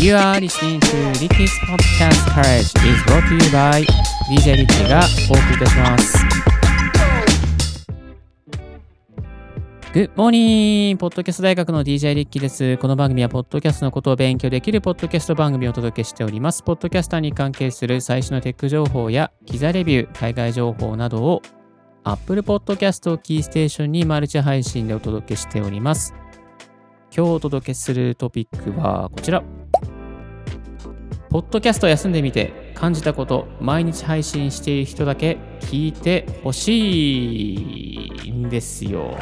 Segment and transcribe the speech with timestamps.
[0.00, 3.84] You are listening to Ricky's Podcast Courage is brought to you by
[4.28, 6.18] DJ リッキーがお送りいたします。
[9.92, 10.96] Good morning!
[10.96, 12.76] ポッドキャスト大学の DJ リッキーです。
[12.78, 16.64] この番組は、ポッドキャストのことを勉強できるポッドキャスト番組をお届けしております。
[16.64, 21.42] ポッドキャスターに関係する最新のテック情報や、機材レビュー、海外情報などを
[22.02, 26.12] Apple Podcast をキーステーションにマルチ配信でお届けしております。
[27.16, 29.44] 今日お届けするトピックはこちら。
[31.30, 37.54] ポッドキャスト休んでみて感じたこと、毎日配信している人だけ聞いてほし
[38.24, 39.16] いんですよ。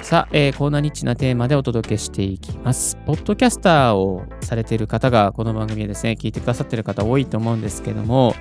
[0.00, 2.96] さあ、えー、コーナーニッチなテーマでお届けしていきます。
[3.04, 8.34] ポッドキャスターをされている方が、この番組でですね、聞いてくださっている方多いと思うんですけども、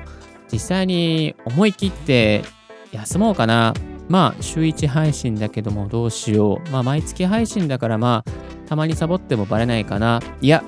[0.49, 2.43] 実際に思い切って
[2.93, 3.73] 休もうかな。
[4.11, 6.69] まあ、週1配信だけどもどうしよう。
[6.69, 10.19] まあ、毎月配信だからまあ、たまにサボってもバレないかな。
[10.41, 10.65] いや、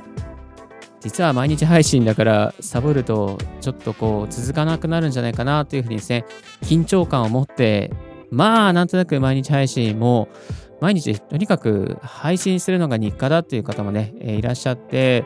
[1.01, 6.25] 実は毎日配信だからサボるとちょっとこう続かなくなるんじゃないかなというふうにですね、
[6.61, 7.91] 緊張感を持って、
[8.31, 10.29] まあなんとなく毎日配信も
[10.79, 15.25] 毎日とにかく配信するのが日課だっていう方もね、えいらっしゃって、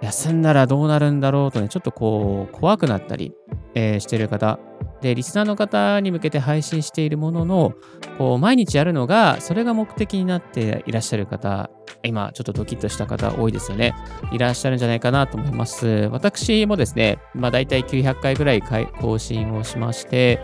[0.00, 3.32] 休んだらどうなるんだろうとね、ちょっとこう怖くなったり、
[3.74, 4.60] えしてる方。
[5.02, 7.74] で、リスナーの方に向けて配信しているものの、
[8.16, 11.68] こう毎日やるのが、それが目的になっていらっしゃる方、
[12.04, 13.94] 今ちょっとドキッとした方多いですよね。
[14.32, 16.08] いらっしゃるんじゃないかなと思います。
[16.12, 20.40] 私もですね、まあ大体900回ぐらい更新をしまして、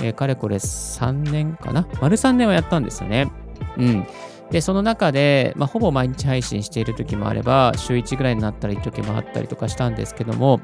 [0.00, 1.86] えーかれこれ3年かな？
[2.00, 3.30] 丸3年はやったんですよね。
[3.76, 4.06] うん。
[4.50, 10.60] で、その中で、まあ、ほぼ毎日配信している時もあれば、週1ぐらいになったり時もあったりとかしたんですけども、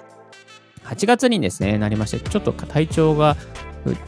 [0.85, 3.37] 8月にですね、なりまして、ちょっと体調が、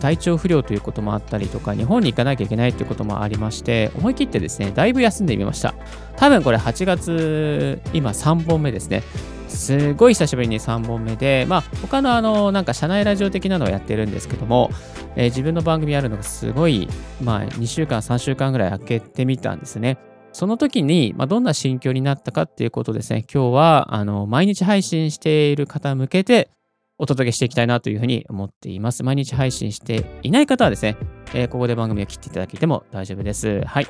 [0.00, 5.74] 体調不良ということもあったりとか、日本に行かなきゃいけないということもありまして、思い切ってですね、だいぶ休んでみました。
[6.16, 9.02] 多分これ8月、今3本目ですね。
[9.48, 14.70] すごい久しぶりに3本目で、まあ、他のあの、なんか社内ラジオ的なのをやってるんですけども、
[15.14, 16.88] えー自分の番組やるのがすごい、
[17.22, 19.98] まあ、2週間、3週間ぐらい空けてみたんですね。
[20.32, 26.50] その時に、まあ、どんな心境になったかっていうことですね、今日は、あの、毎日配信している方向けて、
[26.98, 29.02] お届けしていきたいなというふうに思っています。
[29.02, 30.96] 毎日配信していない方はですね、
[31.34, 33.62] えーここで番組を切っていただいても大丈夫です。
[33.64, 33.86] はい。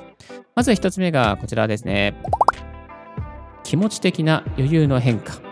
[0.55, 2.15] まず一つ目がこちらですね。
[3.63, 5.46] 気持ち的な余裕の変化。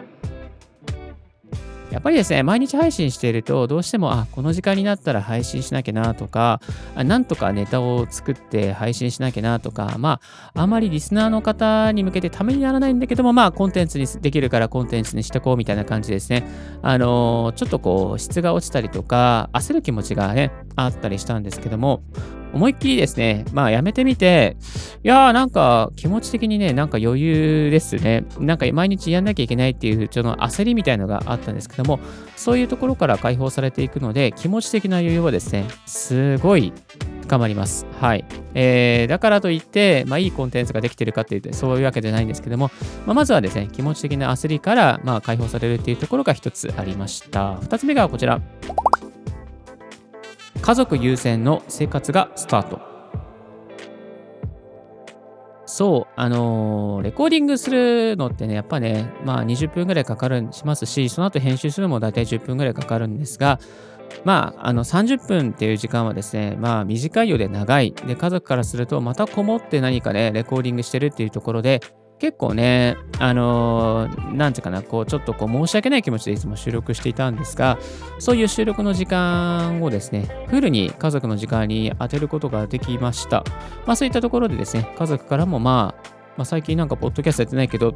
[1.94, 6.60] やっぱりですね、毎日配信していると、どうしても、あ、この時間になったら配信しなきゃなとか、
[6.96, 10.20] なんとかネタを作って配信しなきゃなとか、ま
[10.54, 16.44] あ、あまりリスナーの方に向けてためにならないんだけども、まあ、コンテンツにできるからコンテンツにしてこうみたいな感じですね。
[16.82, 22.02] あのーちょっとこう、質が落ちたりとか、焦る気持ちがね、あったりしたんですけども、
[22.54, 24.56] 思いっきりですね、まあ、やめてみて、
[25.02, 28.24] いやーなんか気持ち的にね、なんか余裕ですね。
[28.38, 31.98] なんか毎日やんなきゃいけないっていう、ちょっと焦りみたいのがあったんですけども、
[32.36, 36.72] そういうところから解放されていくので、気持ち的な余裕はですね、すごい
[37.22, 37.86] 深まります。
[38.00, 38.24] はい。
[38.54, 42.70] えー、だからといって、まあ、いいコンテンツができてるかっていうと、そういうわけじゃないんですけども、
[43.06, 47.56] まあ、まずはですね、気持ち的な焦りから、まあ、解放されるっていうところが一つありました。
[47.56, 48.40] 二つ目がこちら。
[50.64, 52.80] 家族優先の生活がスタート。
[55.66, 63.60] そう、あのーレコーディングするのってね、やっぱね、まあ20分ぐらいかかるしますし、その後編集するのも大体10分ぐらいかかるんですが、
[64.24, 67.92] まあ、あの30分っていう時間はですね、まあ短いようで長い。
[67.92, 71.80] で、家族からするとまたこもって何かね、レコーディングしてるっていうところで、
[72.24, 77.78] 結構ね、あのーなんていうかな、こう、ちょっとこう、申し訳ない気持ちでいつも収録していたんですが、
[78.18, 83.44] そういう収録の時間をですね、フルに家族の時間に当てることができました。
[83.84, 86.08] まあそういったところでですね、家族からもまあ、
[86.38, 87.94] まあ、最近なんかポッドキャストやってないけど、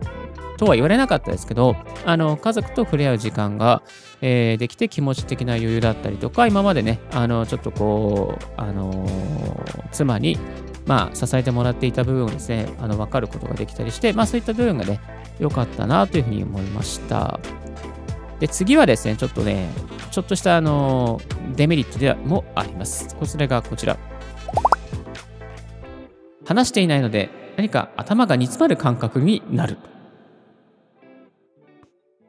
[0.59, 1.75] とは言われなかったですけど、
[2.05, 3.83] あの家族と触れ合う時間が、
[4.21, 10.37] えーできて気持ち的な余裕だったりとか、今までね、あのちょっとこう、あのー妻に、
[10.88, 15.00] まあ、支えてもらっていた部分をですね、あの分かることができたりして、まあそういった部分がね、
[15.38, 17.38] 良かったなというふうに思いました。
[18.40, 19.69] で、次はですね、ちょっとね、
[20.11, 21.20] ちょっとしたあの
[21.55, 23.14] デメリットでもあります。
[23.17, 23.99] こちらがこちら。
[26.46, 29.76] 話していないので、何か頭が煮詰まる感覚になる。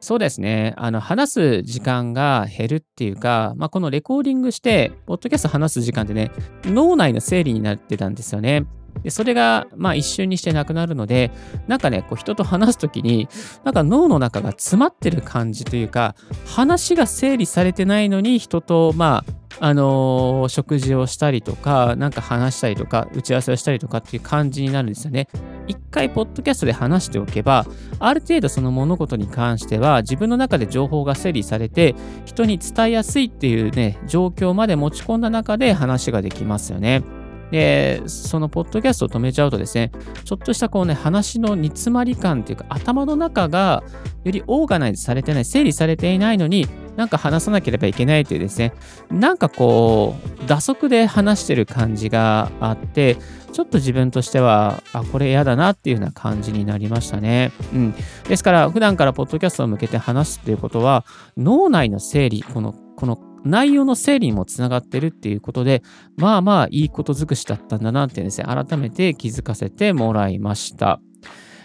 [0.00, 0.74] そうですね。
[0.76, 6.30] あの、話す時間が減るっていうか、まあ、このレコーディングして、ポッドキャスト話す時間ってね、
[6.64, 8.64] 脳内の整理になってたんですよね。
[9.02, 11.30] でそれが、まあ、一瞬にしてなくなるので、
[11.68, 13.28] なんかね、こう人と話すときに、
[13.64, 16.14] なんか脳の中が詰まってる感じというか、
[16.46, 25.28] 話が整理されてないのに人と、まあ、あの、食事をしたりとか、なんか話したりとか、打ち合わせをしたりとかっていう感じになるんですよね。
[25.66, 27.66] 一回、ポッドキャストで話しておけば、
[27.98, 37.02] ある程度その物事に関しては、自分の中で情報が整理されて、人に伝えやすいっていうね、状況まで持ち込んだ中で話ができますよね。
[37.50, 39.90] で、そのポッドキャストを止めちゃうとですね、
[40.24, 43.82] ちょっとしたこうね、話の煮詰まり感っていうか、頭の中が
[44.24, 46.66] よりオーガナイズされてない、整理されていないのに、
[47.00, 48.74] なんか話さなければいけないというですね、
[49.10, 53.16] なんかこう、打足で話してる感じがあって、
[53.52, 57.52] ちょっと自分としては、あ、これ嫌だなっていうような感じになりましたね。
[57.72, 57.94] うん。
[58.28, 61.06] ですから、普段からポッドキャストを向けて話すっていうことは、
[61.38, 65.82] 脳内の整理、この、この内容の整理にもつながってるっていうことで、
[66.18, 71.00] まあまあいいこと尽くしだったんだなってですね、改めて気づかせてもらいました。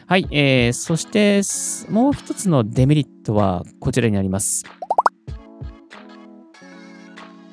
[0.08, 1.42] はい、えー、そして
[1.92, 4.64] もう一つのデメリットはこちらになります。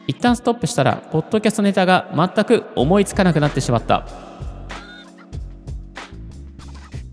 [0.06, 4.06] 一旦ストップしたら、ポッドキャストネタが全く思いつかなくなってしまった。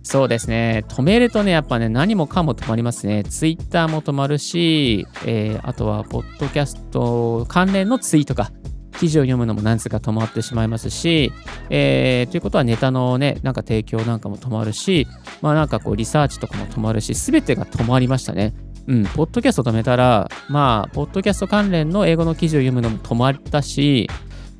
[0.03, 0.85] そうですね。
[0.87, 3.23] 止めるとね、やっぱね、何もかも止まりますね。
[3.23, 8.51] ツイッターも止まるし、えー、あとは、ポッドキャスト関連のツイートか、
[8.99, 11.31] 記事を読むのも何つか止まってしまいますし、
[11.69, 15.07] えー、ということはネタのね、なんか提供なんかも止まるし、
[15.41, 18.53] まあなんかこうリサーチとかも止まるし、すべてが止まりましたね。
[18.89, 24.09] うん、ポッドキャスト止めたら、まあ、ポッドキャスト関連の英語の記事を読むのも止まったし、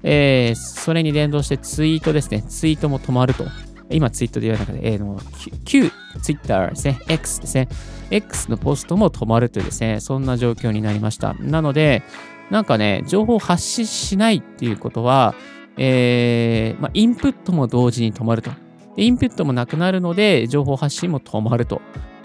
[0.04, 3.46] えー、それに連動してツイートですね、ツイートも止まると。
[3.90, 5.20] 今ツイートで言われた中で、えー、の
[5.66, 5.90] 旧
[6.22, 7.70] ツイッターですね、X ですね、
[8.12, 11.34] X のポストも止まるというですね、そんな状況になりました。
[11.40, 12.04] なので、
[12.52, 15.34] なんかね、情報を発信しないっていうことは、
[15.76, 18.52] えーまあ、インプットも同時に止まると。
[18.96, 21.82] インプットもなくなるので、情報発信も止まると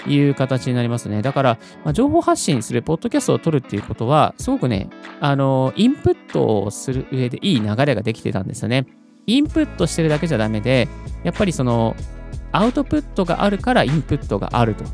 [0.07, 1.23] いう形になりますね。
[1.23, 4.89] だから、まあ、情報発信する、ポッドキャストを取るっていうことは、すごくね、
[5.21, 8.87] あの、インプットをする上でいい流れができてたんですよね。
[9.27, 10.89] インプットしてるだけじゃダメで、
[11.23, 11.97] やっぱりその、
[12.53, 14.85] アウトプットがあるからインプットがあると。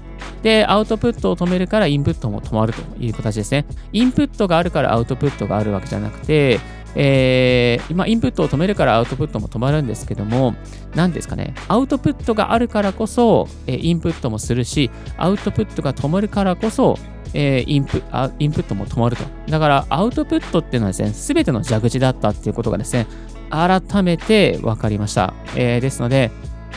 [0.43, 3.67] で、アウトプットを止めるからインプットも止まるという形ですね。
[3.93, 6.59] インプットがあるからアウトプットがあるわけじゃなくて、
[6.95, 10.55] えー、今、インプットを止めるからアウトプットも止まるんですけども、
[10.95, 16.99] 何ですかね、アウトプットがあるからこそ、えインプットもするし、アウトプットが止まるからこそ、
[17.33, 19.25] えー、インプあインプットも止まると。
[19.49, 23.07] だから、アウトプットっていうのはですね、すべての蛇口だったっていうことがですね、
[23.51, 25.35] 改めて分かりました。
[25.57, 26.31] えー、ですので、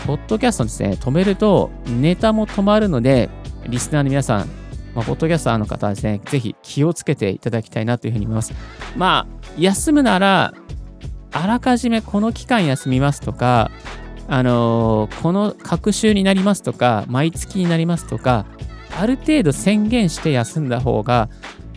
[0.05, 3.29] ポッドキャストですね、止めるとネタも止まるので、
[3.67, 4.49] リスナーの皆さん、
[4.95, 8.53] まあ、ポッドキャスターの方はですね、ぜひ気をつけていただきたいなというふうに思います。
[8.95, 10.53] まあ、休むなら、
[11.31, 13.71] あらかじめこの期間休みますとか、
[14.27, 18.45] あのー、この隔週になりますとか、毎月になりますとか、
[18.97, 21.29] ある程度宣言して休んだ方が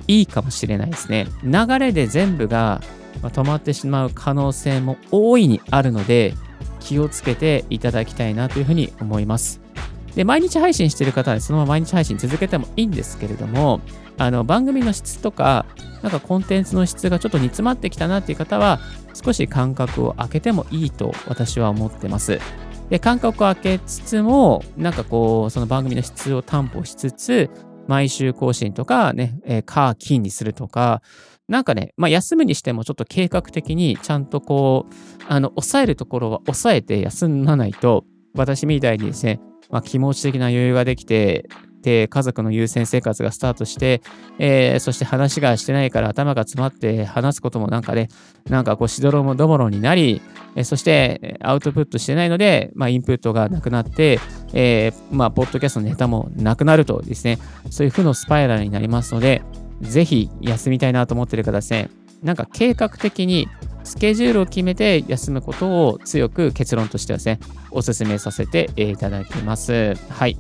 [0.07, 1.27] いいかもしれないですね。
[1.43, 2.81] 流れで全部が
[3.23, 6.35] 止まってしまう可能性も大いにあるので、
[6.81, 9.66] 気をつけていただきたいなというふうに思います。
[10.17, 13.83] で、毎日配信してる方は、そのまま毎日配信続けてもいいんですけれども、
[14.17, 15.67] あの番組の質とか、
[16.03, 18.81] なんかコンテンツの質がちょっと煮詰まってきたなっていう方は、
[19.13, 22.41] 少し間隔を空けてもいいと私は思ってます。
[22.89, 27.51] で、間隔を空けつつも、なんかこう、その番組の質を担保しつつ、
[27.87, 31.03] 毎週更新とかね、えー、カー金にするとか、
[31.47, 34.95] なんかね、まあ、休むにしてもちょっと計画的にちゃんとこう、
[35.29, 38.05] あの、抑えるところは抑えて休まないと、
[38.37, 39.41] 私みたいにですね、
[39.71, 41.49] まあ、気持ち的な余裕ができて、
[41.83, 44.03] で、家族の優先生活がスタートして、
[44.41, 48.09] えー、そして話がしてないから頭が詰まって話すこともなんかね、
[48.49, 50.21] なんかこうしどろもどもろになり、
[50.57, 54.19] えー、そしてアウトプットしてないので、まあ、インプットがなくなって、
[54.53, 57.39] えー、まあ、ポッドキャストのネタもなくなるとですね、
[57.71, 59.43] そういう負のスパイラルになりますので、
[59.81, 61.89] ぜひ休みたいなと思ってる方ですね、
[62.23, 63.49] なんか計画的に
[63.87, 67.39] スケジュールを決めて休むことを強く結論としてはですね、
[67.71, 69.95] お勧めさせていただきます。
[70.11, 70.37] はい。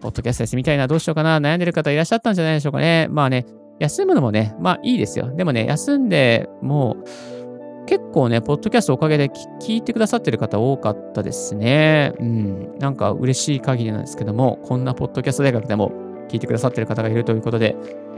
[0.00, 3.06] ポッドキャスト休みたいな、どうしようかな、悩んでる方いらっしゃったんじゃないでしょうかね。
[3.10, 3.44] まあね、
[3.80, 5.30] 休むのもね、まあいいですよ。
[5.36, 6.96] でもね、休んでも
[7.84, 9.28] う、結構ね、ポッドキャストおかげで
[9.60, 12.14] 聞いてくださってる方多かったですね。
[12.18, 12.78] うん。
[12.78, 15.92] なんか嬉しい限りなんですけども、こんなポッドキャスト大学でも
[16.28, 17.76] 聞いてくださってる方がいるということで、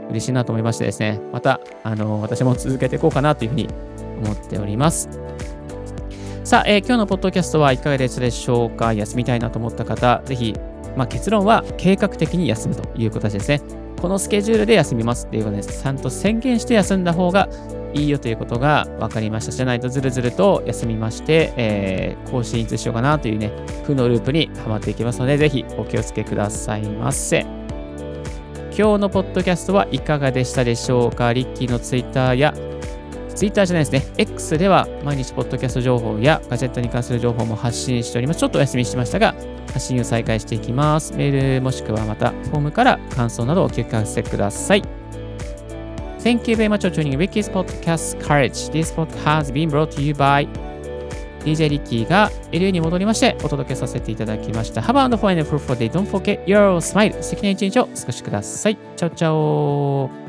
[0.09, 3.67] 嬉しいなと思いましてですね、また、あの、私も続けていこうかなというふうに
[4.19, 5.09] 思っております。
[6.43, 8.93] さあ、えー、今日のポッドキャストはいかがですでしょうか？
[8.93, 10.55] 休みたいなと思った方、ぜひ、
[10.95, 13.61] まあ、結論は計画的に休むという形ですね。
[14.01, 15.83] このスケジュールで休みますっていうことです。
[15.83, 17.49] ちゃんと宣言して休んだ方が
[17.93, 19.51] いいよということが分かりました。
[19.51, 23.51] じゃないとずるずると休みまして、えー、更新いつしようかなというね、
[23.83, 27.41] 負のループにはまっていきますので、ぜひお気をつけくださいませ。
[28.77, 31.33] 今日のポッドキャストはいかがでしたでしょうか？
[31.33, 32.53] リッキーのツイッターや
[33.39, 38.41] Twitter じゃないですね、X では毎日ポッドキャスト情報やガジェットに関する情報も発信しております。
[38.41, 39.33] ちょっとお休みしましたが、
[39.67, 41.13] 発信を再開していきます。
[41.13, 44.83] メールもしくはまたフォームから感想などをお聞かせください。
[46.19, 48.73] Thank you very much for tuning Ricky's Podcast Courage.
[48.73, 50.45] This podcast has been brought to you by
[51.45, 54.81] DJ リッキーが LA に戻りましてお届けさせていただきました。
[54.81, 55.89] Have a wonderful and fruitful day.
[55.89, 57.15] Don't forget your smile.
[57.23, 58.77] 素敵な一日をお過ごしください。
[58.97, 60.28] チャオチャオ